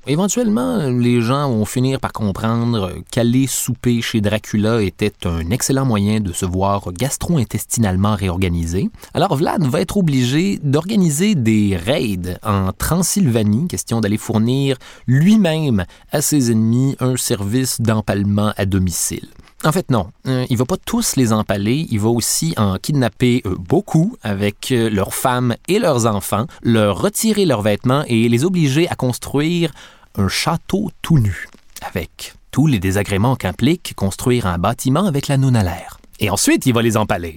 Éventuellement, 0.07 0.89
les 0.89 1.21
gens 1.21 1.51
vont 1.51 1.67
finir 1.67 2.01
par 2.01 2.13
comprendre 2.13 2.95
qu'aller 3.11 3.47
souper 3.47 4.01
chez 4.01 4.23
Dracula 4.23 4.83
était 4.83 5.13
un 5.27 5.51
excellent 5.51 5.85
moyen 5.85 6.21
de 6.21 6.33
se 6.33 6.47
voir 6.47 6.91
gastro-intestinalement 6.95 8.15
réorganisé. 8.15 8.89
Alors 9.13 9.37
Vlad 9.37 9.63
va 9.63 9.83
être 9.83 9.99
obligé 9.99 10.59
d'organiser 10.63 11.35
des 11.35 11.77
raids 11.77 12.39
en 12.43 12.73
Transylvanie, 12.73 13.69
question 13.69 14.01
d'aller 14.01 14.17
fournir 14.17 14.79
lui-même 15.07 15.85
à 16.13 16.23
ses 16.23 16.51
ennemis 16.51 16.97
un 16.99 17.19
service 17.19 17.81
d'empalement 17.83 18.55
à 18.57 18.65
domicile. 18.65 19.29
En 19.63 19.73
fait, 19.73 19.91
non. 19.91 20.07
Euh, 20.27 20.47
il 20.49 20.57
va 20.57 20.65
pas 20.65 20.79
tous 20.79 21.17
les 21.17 21.33
empaler. 21.33 21.87
Il 21.91 22.01
va 22.01 22.09
aussi 22.09 22.55
en 22.57 22.79
kidnapper 22.79 23.43
euh, 23.45 23.55
beaucoup 23.59 24.17
avec 24.23 24.73
euh, 24.73 24.89
leurs 24.89 25.15
femmes 25.15 25.55
et 25.69 25.79
leurs 25.79 26.07
enfants, 26.07 26.47
leur 26.63 27.01
retirer 27.01 27.45
leurs 27.45 27.63
vêtements 27.63 28.05
et 28.07 28.29
les 28.29 28.45
obliger 28.45 28.89
à 28.89 28.95
construire 28.95 29.71
un 30.17 30.29
château 30.29 30.91
tout 31.03 31.19
nu, 31.19 31.47
avec 31.83 32.35
tous 32.51 32.67
les 32.67 32.79
désagréments 32.79 33.37
qu'implique 33.37 33.93
construire 33.95 34.47
un 34.47 34.59
bâtiment 34.59 35.05
avec 35.05 35.29
la 35.29 35.37
noune 35.37 35.57
à. 35.57 35.99
Et 36.21 36.31
ensuite, 36.31 36.65
il 36.67 36.73
va 36.73 36.83
les 36.83 36.97
empaler. 36.97 37.37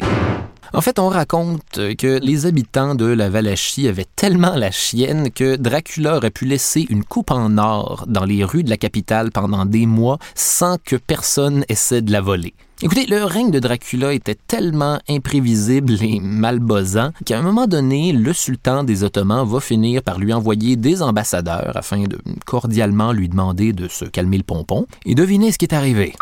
En 0.75 0.81
fait, 0.81 0.97
on 0.97 1.07
raconte 1.07 1.79
que 1.99 2.19
les 2.19 2.47
habitants 2.47 2.95
de 2.95 3.05
la 3.05 3.29
Valachie 3.29 3.87
avaient 3.87 4.07
tellement 4.15 4.55
la 4.55 4.71
chienne 4.71 5.29
que 5.29 5.55
Dracula 5.55 6.17
aurait 6.17 6.31
pu 6.31 6.45
laisser 6.45 6.87
une 6.89 7.03
coupe 7.03 7.29
en 7.29 7.59
or 7.59 8.05
dans 8.07 8.25
les 8.25 8.43
rues 8.43 8.63
de 8.63 8.71
la 8.71 8.77
capitale 8.77 9.29
pendant 9.29 9.65
des 9.65 9.85
mois 9.85 10.17
sans 10.33 10.77
que 10.83 10.95
personne 10.95 11.63
essaie 11.69 12.01
de 12.01 12.11
la 12.11 12.21
voler. 12.21 12.55
Écoutez, 12.81 13.05
le 13.05 13.23
règne 13.23 13.51
de 13.51 13.59
Dracula 13.59 14.13
était 14.13 14.35
tellement 14.47 14.99
imprévisible 15.07 15.93
et 16.01 16.19
malbosant 16.19 17.11
qu'à 17.23 17.37
un 17.37 17.43
moment 17.43 17.67
donné, 17.67 18.11
le 18.11 18.33
sultan 18.33 18.83
des 18.83 19.03
Ottomans 19.03 19.47
va 19.47 19.59
finir 19.59 20.01
par 20.01 20.17
lui 20.17 20.33
envoyer 20.33 20.75
des 20.75 21.03
ambassadeurs 21.03 21.77
afin 21.77 22.05
de 22.05 22.17
cordialement 22.47 23.11
lui 23.11 23.29
demander 23.29 23.73
de 23.73 23.87
se 23.87 24.05
calmer 24.05 24.37
le 24.37 24.43
pompon. 24.43 24.87
Et 25.05 25.13
devinez 25.13 25.51
ce 25.51 25.59
qui 25.59 25.65
est 25.65 25.75
arrivé. 25.75 26.13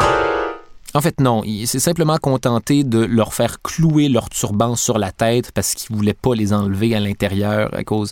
En 0.93 1.01
fait, 1.01 1.21
non, 1.21 1.41
il 1.45 1.67
s'est 1.67 1.79
simplement 1.79 2.17
contenté 2.17 2.83
de 2.83 2.99
leur 2.99 3.33
faire 3.33 3.61
clouer 3.61 4.09
leur 4.09 4.29
turban 4.29 4.75
sur 4.75 4.97
la 4.97 5.11
tête 5.11 5.51
parce 5.53 5.73
qu'il 5.73 5.95
voulait 5.95 6.13
pas 6.13 6.35
les 6.35 6.51
enlever 6.51 6.95
à 6.95 6.99
l'intérieur 6.99 7.73
à 7.73 7.83
cause, 7.83 8.11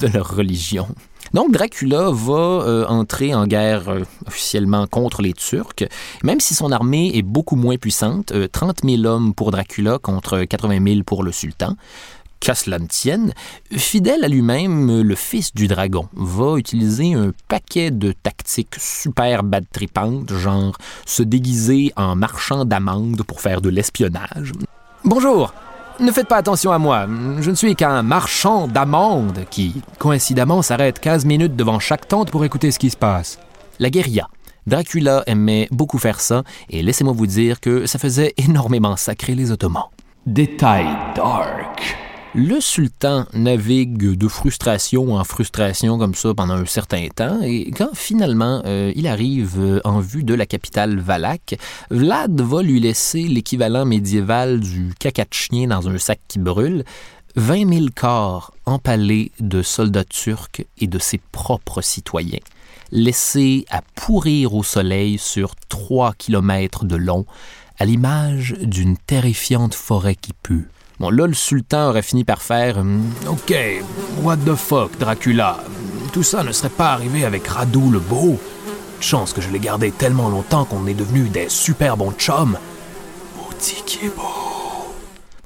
de 0.00 0.06
leur 0.06 0.34
religion. 0.34 0.88
Donc 1.34 1.50
Dracula 1.52 2.10
va 2.12 2.34
euh, 2.34 2.86
entrer 2.86 3.34
en 3.34 3.46
guerre 3.46 3.88
euh, 3.88 4.02
officiellement 4.26 4.86
contre 4.86 5.22
les 5.22 5.32
Turcs, 5.32 5.84
même 6.22 6.40
si 6.40 6.54
son 6.54 6.70
armée 6.72 7.10
est 7.14 7.22
beaucoup 7.22 7.56
moins 7.56 7.76
puissante, 7.76 8.32
euh, 8.32 8.48
30 8.50 8.82
000 8.84 9.04
hommes 9.04 9.34
pour 9.34 9.50
Dracula 9.50 9.98
contre 9.98 10.44
80 10.44 10.78
000 10.86 11.02
pour 11.04 11.22
le 11.22 11.32
sultan. 11.32 11.76
Qu'à 12.40 12.54
fidèle 13.76 14.24
à 14.24 14.28
lui-même, 14.28 15.02
le 15.02 15.14
fils 15.14 15.54
du 15.54 15.68
dragon 15.68 16.08
va 16.14 16.56
utiliser 16.56 17.14
un 17.14 17.32
paquet 17.48 17.90
de 17.90 18.12
tactiques 18.12 18.76
super 18.78 19.42
bad 19.42 19.64
tripantes, 19.72 20.32
genre 20.32 20.76
se 21.06 21.22
déguiser 21.22 21.92
en 21.96 22.14
marchand 22.14 22.64
d'amandes 22.64 23.22
pour 23.22 23.40
faire 23.40 23.60
de 23.60 23.68
l'espionnage. 23.68 24.52
Bonjour, 25.04 25.54
ne 25.98 26.12
faites 26.12 26.28
pas 26.28 26.36
attention 26.36 26.72
à 26.72 26.78
moi, 26.78 27.06
je 27.40 27.50
ne 27.50 27.54
suis 27.54 27.74
qu'un 27.74 28.02
marchand 28.02 28.68
d'amandes 28.68 29.44
qui, 29.50 29.82
coïncidemment, 29.98 30.62
s'arrête 30.62 31.00
15 31.00 31.24
minutes 31.24 31.56
devant 31.56 31.78
chaque 31.78 32.06
tente 32.06 32.30
pour 32.30 32.44
écouter 32.44 32.70
ce 32.70 32.78
qui 32.78 32.90
se 32.90 32.96
passe. 32.96 33.38
La 33.78 33.90
guérilla. 33.90 34.28
Dracula 34.66 35.22
aimait 35.26 35.68
beaucoup 35.70 35.98
faire 35.98 36.20
ça, 36.20 36.42
et 36.70 36.82
laissez-moi 36.82 37.12
vous 37.12 37.28
dire 37.28 37.60
que 37.60 37.86
ça 37.86 37.98
faisait 38.00 38.34
énormément 38.36 38.96
sacrer 38.96 39.34
les 39.34 39.52
Ottomans. 39.52 39.84
Détail 40.26 40.86
dark. 41.14 42.05
Le 42.38 42.60
sultan 42.60 43.24
navigue 43.32 44.14
de 44.14 44.28
frustration 44.28 45.14
en 45.14 45.24
frustration 45.24 45.96
comme 45.96 46.14
ça 46.14 46.34
pendant 46.34 46.52
un 46.52 46.66
certain 46.66 47.08
temps 47.08 47.40
et 47.42 47.70
quand 47.70 47.94
finalement 47.94 48.60
euh, 48.66 48.92
il 48.94 49.06
arrive 49.06 49.54
euh, 49.58 49.80
en 49.84 50.00
vue 50.00 50.22
de 50.22 50.34
la 50.34 50.44
capitale 50.44 50.98
Valak, 50.98 51.58
Vlad 51.90 52.38
va 52.42 52.60
lui 52.60 52.78
laisser 52.78 53.22
l'équivalent 53.22 53.86
médiéval 53.86 54.60
du 54.60 54.92
caca 54.98 55.24
de 55.24 55.32
chien 55.32 55.68
dans 55.68 55.88
un 55.88 55.96
sac 55.96 56.20
qui 56.28 56.38
brûle, 56.38 56.84
20 57.36 57.72
000 57.74 57.86
corps 57.96 58.52
empalés 58.66 59.32
de 59.40 59.62
soldats 59.62 60.04
turcs 60.04 60.62
et 60.76 60.88
de 60.88 60.98
ses 60.98 61.22
propres 61.32 61.80
citoyens, 61.80 62.40
laissés 62.92 63.64
à 63.70 63.80
pourrir 63.94 64.54
au 64.54 64.62
soleil 64.62 65.16
sur 65.16 65.56
3 65.70 66.12
kilomètres 66.12 66.84
de 66.84 66.96
long, 66.96 67.24
à 67.78 67.86
l'image 67.86 68.56
d'une 68.60 68.98
terrifiante 68.98 69.72
forêt 69.72 70.16
qui 70.16 70.34
pue. 70.34 70.68
Bon, 70.98 71.10
là, 71.10 71.26
le 71.26 71.34
sultan 71.34 71.90
aurait 71.90 72.02
fini 72.02 72.24
par 72.24 72.42
faire 72.42 72.78
hum, 72.78 73.02
Ok, 73.28 73.54
what 74.22 74.38
the 74.38 74.54
fuck, 74.54 74.98
Dracula? 74.98 75.58
Tout 76.12 76.22
ça 76.22 76.42
ne 76.42 76.52
serait 76.52 76.70
pas 76.70 76.92
arrivé 76.92 77.24
avec 77.24 77.46
Radou 77.46 77.90
le 77.90 77.98
Beau. 77.98 78.38
Chance 79.00 79.32
que 79.32 79.40
je 79.40 79.50
l'ai 79.50 79.58
gardé 79.58 79.90
tellement 79.90 80.28
longtemps 80.30 80.64
qu'on 80.64 80.86
est 80.86 80.94
devenus 80.94 81.30
des 81.30 81.48
super 81.48 81.96
bons 81.96 82.12
chums. 82.12 82.56
Qui 83.86 84.06
est 84.06 84.14
beau. 84.14 84.22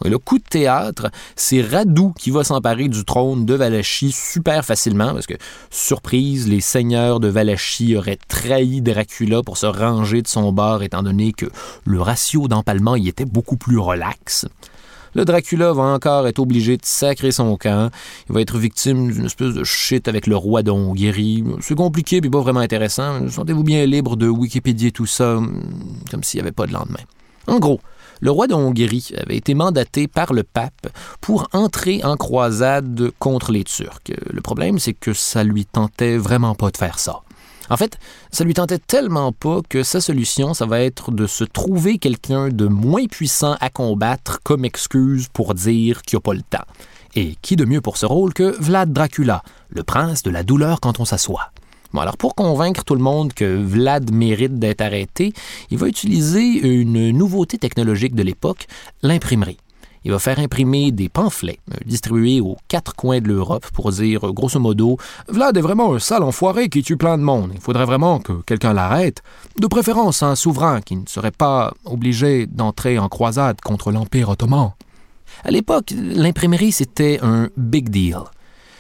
Le 0.04 0.18
coup 0.18 0.38
de 0.38 0.44
théâtre, 0.44 1.10
c'est 1.36 1.62
Radou 1.62 2.12
qui 2.18 2.30
va 2.30 2.42
s'emparer 2.42 2.88
du 2.88 3.04
trône 3.04 3.46
de 3.46 3.54
Valachie 3.54 4.12
super 4.12 4.64
facilement, 4.64 5.12
parce 5.12 5.26
que, 5.26 5.34
surprise, 5.70 6.48
les 6.48 6.60
seigneurs 6.60 7.20
de 7.20 7.28
Valachie 7.28 7.96
auraient 7.96 8.18
trahi 8.28 8.82
Dracula 8.82 9.42
pour 9.42 9.56
se 9.56 9.66
ranger 9.66 10.22
de 10.22 10.28
son 10.28 10.52
bord, 10.52 10.82
étant 10.82 11.02
donné 11.02 11.32
que 11.32 11.46
le 11.84 12.02
ratio 12.02 12.48
d'empalement 12.48 12.96
y 12.96 13.08
était 13.08 13.24
beaucoup 13.24 13.56
plus 13.56 13.78
relax. 13.78 14.46
Le 15.14 15.24
Dracula 15.24 15.72
va 15.72 15.82
encore 15.82 16.26
être 16.26 16.38
obligé 16.38 16.76
de 16.76 16.84
sacrer 16.84 17.32
son 17.32 17.56
camp. 17.56 17.90
Il 18.28 18.34
va 18.34 18.40
être 18.40 18.58
victime 18.58 19.10
d'une 19.12 19.26
espèce 19.26 19.54
de 19.54 19.64
shit 19.64 20.08
avec 20.08 20.26
le 20.26 20.36
roi 20.36 20.62
de 20.62 20.70
Hongrie. 20.70 21.44
C'est 21.60 21.74
compliqué 21.76 22.20
puis 22.20 22.30
pas 22.30 22.40
vraiment 22.40 22.60
intéressant. 22.60 23.28
Sentez-vous 23.28 23.64
bien 23.64 23.84
libre 23.86 24.16
de 24.16 24.28
Wikipédia 24.28 24.90
tout 24.90 25.06
ça, 25.06 25.38
comme 26.10 26.22
s'il 26.22 26.38
n'y 26.38 26.42
avait 26.42 26.52
pas 26.52 26.66
de 26.66 26.72
lendemain. 26.72 27.00
En 27.46 27.58
gros, 27.58 27.80
le 28.20 28.30
roi 28.30 28.46
de 28.46 28.54
Hongrie 28.54 29.12
avait 29.16 29.36
été 29.36 29.54
mandaté 29.54 30.06
par 30.06 30.32
le 30.32 30.42
pape 30.42 30.88
pour 31.20 31.48
entrer 31.52 32.04
en 32.04 32.16
croisade 32.16 33.10
contre 33.18 33.50
les 33.50 33.64
Turcs. 33.64 34.12
Le 34.30 34.40
problème, 34.40 34.78
c'est 34.78 34.92
que 34.92 35.12
ça 35.12 35.42
lui 35.42 35.64
tentait 35.64 36.18
vraiment 36.18 36.54
pas 36.54 36.70
de 36.70 36.76
faire 36.76 36.98
ça. 36.98 37.22
En 37.70 37.76
fait, 37.76 37.98
ça 38.32 38.42
lui 38.42 38.54
tentait 38.54 38.78
tellement 38.78 39.30
pas 39.32 39.60
que 39.68 39.84
sa 39.84 40.00
solution, 40.00 40.54
ça 40.54 40.66
va 40.66 40.80
être 40.80 41.12
de 41.12 41.26
se 41.28 41.44
trouver 41.44 41.98
quelqu'un 41.98 42.48
de 42.48 42.66
moins 42.66 43.06
puissant 43.06 43.56
à 43.60 43.70
combattre 43.70 44.40
comme 44.42 44.64
excuse 44.64 45.28
pour 45.32 45.54
dire 45.54 46.02
qu'il 46.02 46.16
n'a 46.16 46.20
pas 46.20 46.34
le 46.34 46.42
temps. 46.42 46.66
Et 47.14 47.36
qui 47.42 47.54
de 47.54 47.64
mieux 47.64 47.80
pour 47.80 47.96
ce 47.96 48.06
rôle 48.06 48.34
que 48.34 48.56
Vlad 48.60 48.92
Dracula, 48.92 49.42
le 49.68 49.84
prince 49.84 50.24
de 50.24 50.30
la 50.30 50.42
douleur 50.42 50.80
quand 50.80 50.98
on 50.98 51.04
s'assoit. 51.04 51.52
Bon, 51.92 52.00
alors 52.00 52.16
pour 52.16 52.34
convaincre 52.34 52.84
tout 52.84 52.94
le 52.94 53.02
monde 53.02 53.32
que 53.32 53.56
Vlad 53.56 54.12
mérite 54.12 54.58
d'être 54.58 54.80
arrêté, 54.80 55.32
il 55.70 55.78
va 55.78 55.86
utiliser 55.86 56.40
une 56.40 57.10
nouveauté 57.10 57.58
technologique 57.58 58.14
de 58.14 58.22
l'époque, 58.22 58.66
l'imprimerie. 59.02 59.58
Il 60.04 60.12
va 60.12 60.18
faire 60.18 60.38
imprimer 60.38 60.92
des 60.92 61.08
pamphlets 61.08 61.60
euh, 61.72 61.76
distribués 61.84 62.40
aux 62.40 62.56
quatre 62.68 62.94
coins 62.94 63.20
de 63.20 63.28
l'Europe 63.28 63.66
pour 63.72 63.90
dire, 63.92 64.26
euh, 64.26 64.32
grosso 64.32 64.58
modo, 64.58 64.96
Vlad 65.28 65.56
est 65.56 65.60
vraiment 65.60 65.94
un 65.94 65.98
sale 65.98 66.22
enfoiré 66.22 66.68
qui 66.68 66.82
tue 66.82 66.96
plein 66.96 67.18
de 67.18 67.22
monde. 67.22 67.50
Il 67.54 67.60
faudrait 67.60 67.84
vraiment 67.84 68.18
que 68.18 68.32
quelqu'un 68.46 68.72
l'arrête. 68.72 69.22
De 69.58 69.66
préférence 69.66 70.22
un 70.22 70.34
souverain 70.34 70.80
qui 70.80 70.96
ne 70.96 71.06
serait 71.06 71.30
pas 71.30 71.74
obligé 71.84 72.46
d'entrer 72.46 72.98
en 72.98 73.08
croisade 73.08 73.60
contre 73.60 73.92
l'Empire 73.92 74.30
ottoman. 74.30 74.72
À 75.44 75.50
l'époque, 75.50 75.92
l'imprimerie, 75.96 76.72
c'était 76.72 77.18
un 77.22 77.48
big 77.56 77.88
deal. 77.90 78.18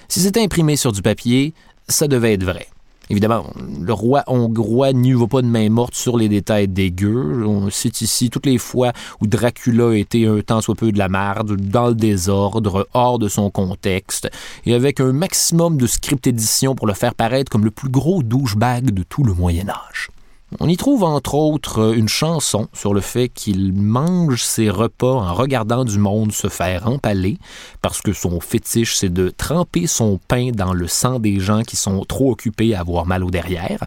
Si 0.08 0.20
c'était 0.20 0.42
imprimé 0.42 0.76
sur 0.76 0.92
du 0.92 1.02
papier, 1.02 1.54
ça 1.88 2.08
devait 2.08 2.34
être 2.34 2.44
vrai. 2.44 2.66
Évidemment, 3.10 3.44
le 3.80 3.92
roi 3.92 4.22
hongrois 4.28 4.92
n'y 4.92 5.12
va 5.12 5.26
pas 5.26 5.42
de 5.42 5.48
main 5.48 5.68
morte 5.68 5.96
sur 5.96 6.16
les 6.16 6.28
détails 6.28 6.68
dégueux. 6.68 7.44
On 7.44 7.68
cite 7.68 8.02
ici 8.02 8.30
toutes 8.30 8.46
les 8.46 8.56
fois 8.56 8.92
où 9.20 9.26
Dracula 9.26 9.96
était 9.96 10.26
un 10.26 10.40
temps 10.42 10.60
soit 10.60 10.76
peu 10.76 10.92
de 10.92 10.98
la 10.98 11.08
merde, 11.08 11.56
dans 11.56 11.88
le 11.88 11.94
désordre, 11.96 12.86
hors 12.94 13.18
de 13.18 13.28
son 13.28 13.50
contexte, 13.50 14.30
et 14.64 14.74
avec 14.74 15.00
un 15.00 15.12
maximum 15.12 15.76
de 15.76 15.88
script 15.88 16.28
édition 16.28 16.76
pour 16.76 16.86
le 16.86 16.94
faire 16.94 17.16
paraître 17.16 17.50
comme 17.50 17.64
le 17.64 17.72
plus 17.72 17.88
gros 17.88 18.22
douchebag 18.22 18.92
de 18.92 19.02
tout 19.02 19.24
le 19.24 19.34
Moyen 19.34 19.68
Âge. 19.68 20.10
On 20.58 20.68
y 20.68 20.76
trouve 20.76 21.04
entre 21.04 21.34
autres 21.34 21.94
une 21.94 22.08
chanson 22.08 22.68
sur 22.72 22.92
le 22.92 23.00
fait 23.00 23.28
qu'il 23.28 23.72
mange 23.72 24.42
ses 24.42 24.68
repas 24.68 25.12
en 25.12 25.32
regardant 25.32 25.84
du 25.84 25.98
monde 25.98 26.32
se 26.32 26.48
faire 26.48 26.88
empaler, 26.88 27.38
parce 27.82 28.02
que 28.02 28.12
son 28.12 28.40
fétiche 28.40 28.96
c'est 28.96 29.12
de 29.12 29.30
tremper 29.30 29.86
son 29.86 30.18
pain 30.26 30.50
dans 30.52 30.72
le 30.72 30.88
sang 30.88 31.20
des 31.20 31.38
gens 31.38 31.62
qui 31.62 31.76
sont 31.76 32.04
trop 32.04 32.32
occupés 32.32 32.74
à 32.74 32.80
avoir 32.80 33.06
mal 33.06 33.22
au 33.22 33.30
derrière. 33.30 33.84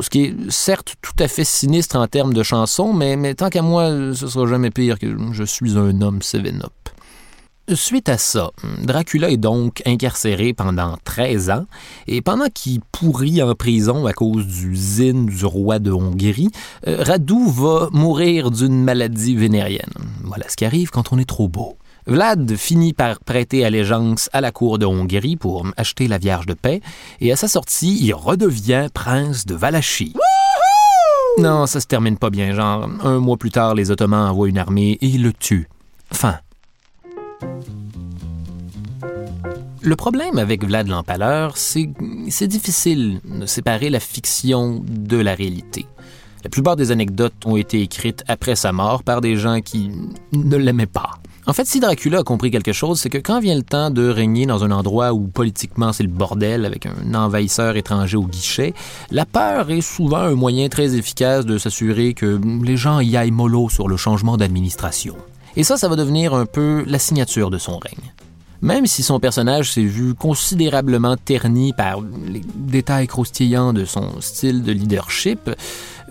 ce 0.00 0.10
qui 0.10 0.24
est 0.24 0.50
certes 0.50 0.96
tout 1.00 1.22
à 1.22 1.28
fait 1.28 1.44
sinistre 1.44 1.96
en 1.96 2.08
termes 2.08 2.34
de 2.34 2.42
chanson, 2.42 2.92
mais, 2.92 3.16
mais 3.16 3.34
tant 3.34 3.48
qu'à 3.48 3.62
moi, 3.62 3.86
ce 4.14 4.26
sera 4.26 4.46
jamais 4.46 4.70
pire 4.70 4.98
que 4.98 5.16
je 5.32 5.44
suis 5.44 5.78
un 5.78 6.00
homme 6.00 6.18
7-up. 6.18 6.72
Suite 7.74 8.08
à 8.08 8.18
ça, 8.18 8.50
Dracula 8.82 9.30
est 9.30 9.36
donc 9.36 9.82
incarcéré 9.86 10.52
pendant 10.52 10.96
13 11.04 11.50
ans, 11.50 11.66
et 12.08 12.20
pendant 12.20 12.48
qu'il 12.52 12.80
pourrit 12.92 13.42
en 13.42 13.54
prison 13.54 14.06
à 14.06 14.12
cause 14.12 14.46
du 14.46 14.74
zine 14.74 15.26
du 15.26 15.44
roi 15.44 15.78
de 15.78 15.92
Hongrie, 15.92 16.50
euh, 16.88 17.02
Radu 17.04 17.48
va 17.48 17.88
mourir 17.92 18.50
d'une 18.50 18.82
maladie 18.82 19.36
vénérienne. 19.36 19.92
Voilà 20.24 20.48
ce 20.48 20.56
qui 20.56 20.64
arrive 20.64 20.90
quand 20.90 21.12
on 21.12 21.18
est 21.18 21.28
trop 21.28 21.48
beau. 21.48 21.76
Vlad 22.06 22.56
finit 22.56 22.92
par 22.92 23.20
prêter 23.20 23.64
allégeance 23.64 24.28
à 24.32 24.40
la 24.40 24.50
cour 24.50 24.78
de 24.78 24.86
Hongrie 24.86 25.36
pour 25.36 25.64
acheter 25.76 26.08
la 26.08 26.18
Vierge 26.18 26.46
de 26.46 26.54
paix, 26.54 26.80
et 27.20 27.30
à 27.30 27.36
sa 27.36 27.46
sortie, 27.46 27.98
il 28.00 28.12
redevient 28.14 28.88
prince 28.92 29.46
de 29.46 29.54
Valachie. 29.54 30.14
Non, 31.38 31.66
ça 31.66 31.78
se 31.78 31.86
termine 31.86 32.16
pas 32.16 32.30
bien, 32.30 32.52
genre 32.52 32.88
un 33.04 33.18
mois 33.18 33.36
plus 33.36 33.52
tard, 33.52 33.76
les 33.76 33.92
Ottomans 33.92 34.28
envoient 34.28 34.48
une 34.48 34.58
armée 34.58 34.98
et 35.00 35.06
ils 35.06 35.22
le 35.22 35.32
tuent. 35.32 35.68
Le 39.82 39.96
problème 39.96 40.36
avec 40.36 40.62
Vlad 40.62 40.88
l'Empaleur, 40.88 41.56
c'est 41.56 41.88
c'est 42.28 42.46
difficile 42.46 43.20
de 43.24 43.46
séparer 43.46 43.88
la 43.88 43.98
fiction 43.98 44.84
de 44.86 45.16
la 45.16 45.34
réalité. 45.34 45.86
La 46.44 46.50
plupart 46.50 46.76
des 46.76 46.90
anecdotes 46.90 47.32
ont 47.46 47.56
été 47.56 47.80
écrites 47.80 48.22
après 48.28 48.56
sa 48.56 48.72
mort 48.72 49.02
par 49.02 49.22
des 49.22 49.36
gens 49.36 49.62
qui 49.62 49.90
ne 50.32 50.56
l'aimaient 50.56 50.84
pas. 50.84 51.12
En 51.46 51.54
fait, 51.54 51.66
si 51.66 51.80
Dracula 51.80 52.18
a 52.18 52.22
compris 52.22 52.50
quelque 52.50 52.74
chose, 52.74 53.00
c'est 53.00 53.08
que 53.08 53.16
quand 53.16 53.40
vient 53.40 53.56
le 53.56 53.62
temps 53.62 53.90
de 53.90 54.06
régner 54.06 54.44
dans 54.44 54.64
un 54.64 54.70
endroit 54.70 55.14
où 55.14 55.26
politiquement 55.26 55.94
c'est 55.94 56.02
le 56.02 56.10
bordel 56.10 56.66
avec 56.66 56.84
un 56.84 57.14
envahisseur 57.14 57.76
étranger 57.76 58.18
au 58.18 58.26
guichet, 58.26 58.74
la 59.10 59.24
peur 59.24 59.70
est 59.70 59.80
souvent 59.80 60.18
un 60.18 60.34
moyen 60.34 60.68
très 60.68 60.94
efficace 60.94 61.46
de 61.46 61.56
s'assurer 61.56 62.12
que 62.12 62.38
les 62.62 62.76
gens 62.76 63.00
y 63.00 63.16
aillent 63.16 63.30
mollo 63.30 63.70
sur 63.70 63.88
le 63.88 63.96
changement 63.96 64.36
d'administration. 64.36 65.16
Et 65.56 65.64
ça, 65.64 65.78
ça 65.78 65.88
va 65.88 65.96
devenir 65.96 66.34
un 66.34 66.44
peu 66.44 66.84
la 66.86 66.98
signature 66.98 67.50
de 67.50 67.56
son 67.56 67.78
règne. 67.78 68.12
Même 68.62 68.86
si 68.86 69.02
son 69.02 69.20
personnage 69.20 69.72
s'est 69.72 69.82
vu 69.82 70.14
considérablement 70.14 71.16
terni 71.16 71.72
par 71.72 72.00
les 72.02 72.42
détails 72.56 73.06
croustillants 73.06 73.72
de 73.72 73.86
son 73.86 74.20
style 74.20 74.62
de 74.62 74.72
leadership, 74.72 75.50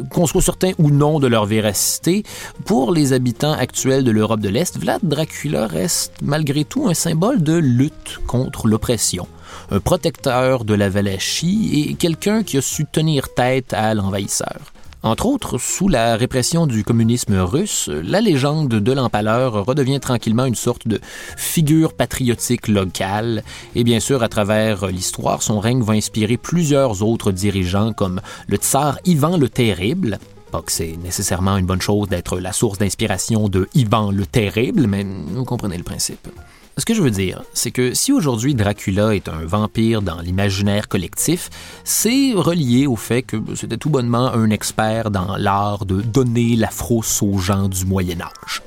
qu'on 0.09 0.25
soit 0.25 0.41
certain 0.41 0.71
ou 0.79 0.89
non 0.89 1.19
de 1.19 1.27
leur 1.27 1.45
véracité, 1.45 2.23
pour 2.65 2.91
les 2.91 3.13
habitants 3.13 3.53
actuels 3.53 4.03
de 4.03 4.09
l'Europe 4.09 4.39
de 4.39 4.49
l'Est, 4.49 4.79
Vlad 4.79 5.01
Dracula 5.03 5.67
reste 5.67 6.13
malgré 6.23 6.65
tout 6.65 6.87
un 6.87 6.95
symbole 6.95 7.43
de 7.43 7.53
lutte 7.53 8.19
contre 8.25 8.67
l'oppression, 8.67 9.27
un 9.69 9.79
protecteur 9.79 10.65
de 10.65 10.73
la 10.73 10.89
Valachie 10.89 11.87
et 11.89 11.93
quelqu'un 11.93 12.41
qui 12.41 12.57
a 12.57 12.61
su 12.61 12.85
tenir 12.85 13.31
tête 13.33 13.73
à 13.73 13.93
l'envahisseur. 13.93 14.59
Entre 15.01 15.27
autres, 15.27 15.57
sous 15.57 15.87
la 15.87 16.17
répression 16.17 16.67
du 16.67 16.83
communisme 16.83 17.37
russe, 17.37 17.89
la 17.89 18.19
légende 18.19 18.67
de 18.67 18.91
l'empaleur 18.91 19.65
redevient 19.65 20.01
tranquillement 20.01 20.43
une 20.45 20.55
sorte 20.55 20.89
de 20.89 20.99
figure 21.37 21.93
patriotique 21.93 22.67
locale, 22.67 23.43
et 23.75 23.85
bien 23.85 24.01
sûr, 24.01 24.23
à 24.23 24.27
travers 24.27 24.87
l'histoire, 24.87 25.41
son 25.41 25.61
règne 25.61 25.83
va 25.83 25.93
inspirer 25.93 26.35
plusieurs 26.35 27.01
autres 27.01 27.31
dirigeants 27.31 27.93
comme 27.93 28.19
le 28.47 28.57
tsar 28.57 28.99
Ivan 29.05 29.37
le 29.37 29.47
Terrible, 29.47 30.19
pas 30.51 30.61
que 30.61 30.71
c'est 30.71 30.97
nécessairement 31.01 31.55
une 31.55 31.65
bonne 31.65 31.81
chose 31.81 32.09
d'être 32.09 32.37
la 32.39 32.51
source 32.51 32.77
d'inspiration 32.77 33.47
de 33.47 33.69
Ivan 33.75 34.11
le 34.11 34.25
Terrible, 34.25 34.85
mais 34.87 35.05
vous 35.31 35.45
comprenez 35.45 35.77
le 35.77 35.83
principe. 35.83 36.27
Ce 36.79 36.85
que 36.85 36.93
je 36.93 37.01
veux 37.01 37.11
dire, 37.11 37.43
c'est 37.53 37.71
que 37.71 37.93
si 37.93 38.13
aujourd'hui 38.13 38.55
Dracula 38.55 39.13
est 39.13 39.27
un 39.27 39.43
vampire 39.43 40.01
dans 40.01 40.21
l'imaginaire 40.21 40.87
collectif, 40.87 41.49
c'est 41.83 42.31
relié 42.33 42.87
au 42.87 42.95
fait 42.95 43.21
que 43.21 43.35
c'était 43.53 43.75
tout 43.75 43.89
bonnement 43.89 44.31
un 44.31 44.49
expert 44.49 45.11
dans 45.11 45.35
l'art 45.35 45.85
de 45.85 46.01
donner 46.01 46.55
la 46.55 46.69
frousse 46.69 47.21
aux 47.21 47.37
gens 47.37 47.67
du 47.67 47.85
Moyen 47.85 48.21
Âge. 48.21 48.61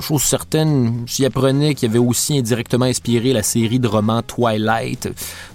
Chose 0.00 0.22
certaine, 0.22 1.04
s'il 1.06 1.26
apprenait 1.26 1.74
qu'il 1.74 1.90
avait 1.90 1.98
aussi 1.98 2.38
indirectement 2.38 2.86
inspiré 2.86 3.34
la 3.34 3.42
série 3.42 3.78
de 3.78 3.88
romans 3.88 4.22
Twilight, 4.22 5.10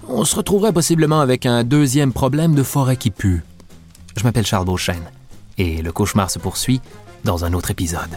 on 0.08 0.24
se 0.24 0.36
retrouverait 0.36 0.72
possiblement 0.72 1.20
avec 1.20 1.44
un 1.44 1.64
deuxième 1.64 2.12
problème 2.12 2.54
de 2.54 2.62
forêt 2.62 2.96
qui 2.96 3.10
pue. 3.10 3.42
Je 4.16 4.22
m'appelle 4.22 4.46
Charles 4.46 4.64
Beauchesne, 4.64 5.10
et 5.58 5.82
le 5.82 5.90
cauchemar 5.90 6.30
se 6.30 6.38
poursuit 6.38 6.80
dans 7.24 7.44
un 7.44 7.52
autre 7.52 7.72
épisode. 7.72 8.10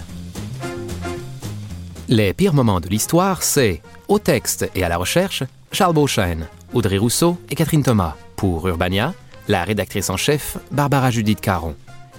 Les 2.10 2.34
pires 2.34 2.54
moments 2.54 2.82
de 2.82 2.90
l'histoire, 2.90 3.44
c'est 3.44 3.82
au 4.10 4.20
texte 4.20 4.70
et 4.76 4.84
à 4.84 4.90
la 4.90 4.98
recherche, 4.98 5.44
Charles 5.72 5.94
Beauchesne, 5.94 6.48
Audrey 6.74 6.98
Rousseau 6.98 7.38
et 7.50 7.56
Catherine 7.56 7.82
Thomas. 7.82 8.16
Pour 8.36 8.68
Urbania, 8.68 9.14
la 9.48 9.64
rédactrice 9.64 10.10
en 10.10 10.18
chef, 10.18 10.58
Barbara 10.72 11.12
Judith 11.12 11.40
Caron. 11.40 11.76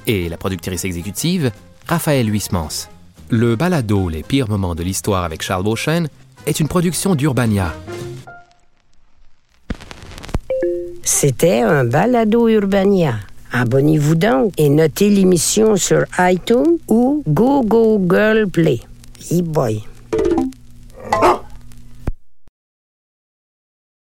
Et 0.06 0.30
la 0.30 0.38
productrice 0.38 0.86
exécutive, 0.86 1.50
Raphaël 1.86 2.32
Huismans. 2.32 2.88
Le 3.28 3.56
balado 3.56 4.08
Les 4.08 4.22
pires 4.22 4.48
moments 4.48 4.74
de 4.74 4.82
l'histoire 4.82 5.24
avec 5.24 5.42
Charles 5.42 5.64
Beauchesne 5.64 6.08
est 6.46 6.60
une 6.60 6.68
production 6.68 7.14
d'Urbania. 7.14 7.74
C'était 11.02 11.60
un 11.60 11.84
balado 11.84 12.48
Urbania. 12.48 13.16
Abonnez-vous 13.52 14.14
donc 14.14 14.52
et 14.56 14.70
notez 14.70 15.10
l'émission 15.10 15.76
sur 15.76 16.04
iTunes 16.18 16.78
ou 16.88 17.22
Google 17.28 18.48
Play. 18.50 18.80
и 19.30 19.42
бай. 19.42 19.84
А! 21.12 21.43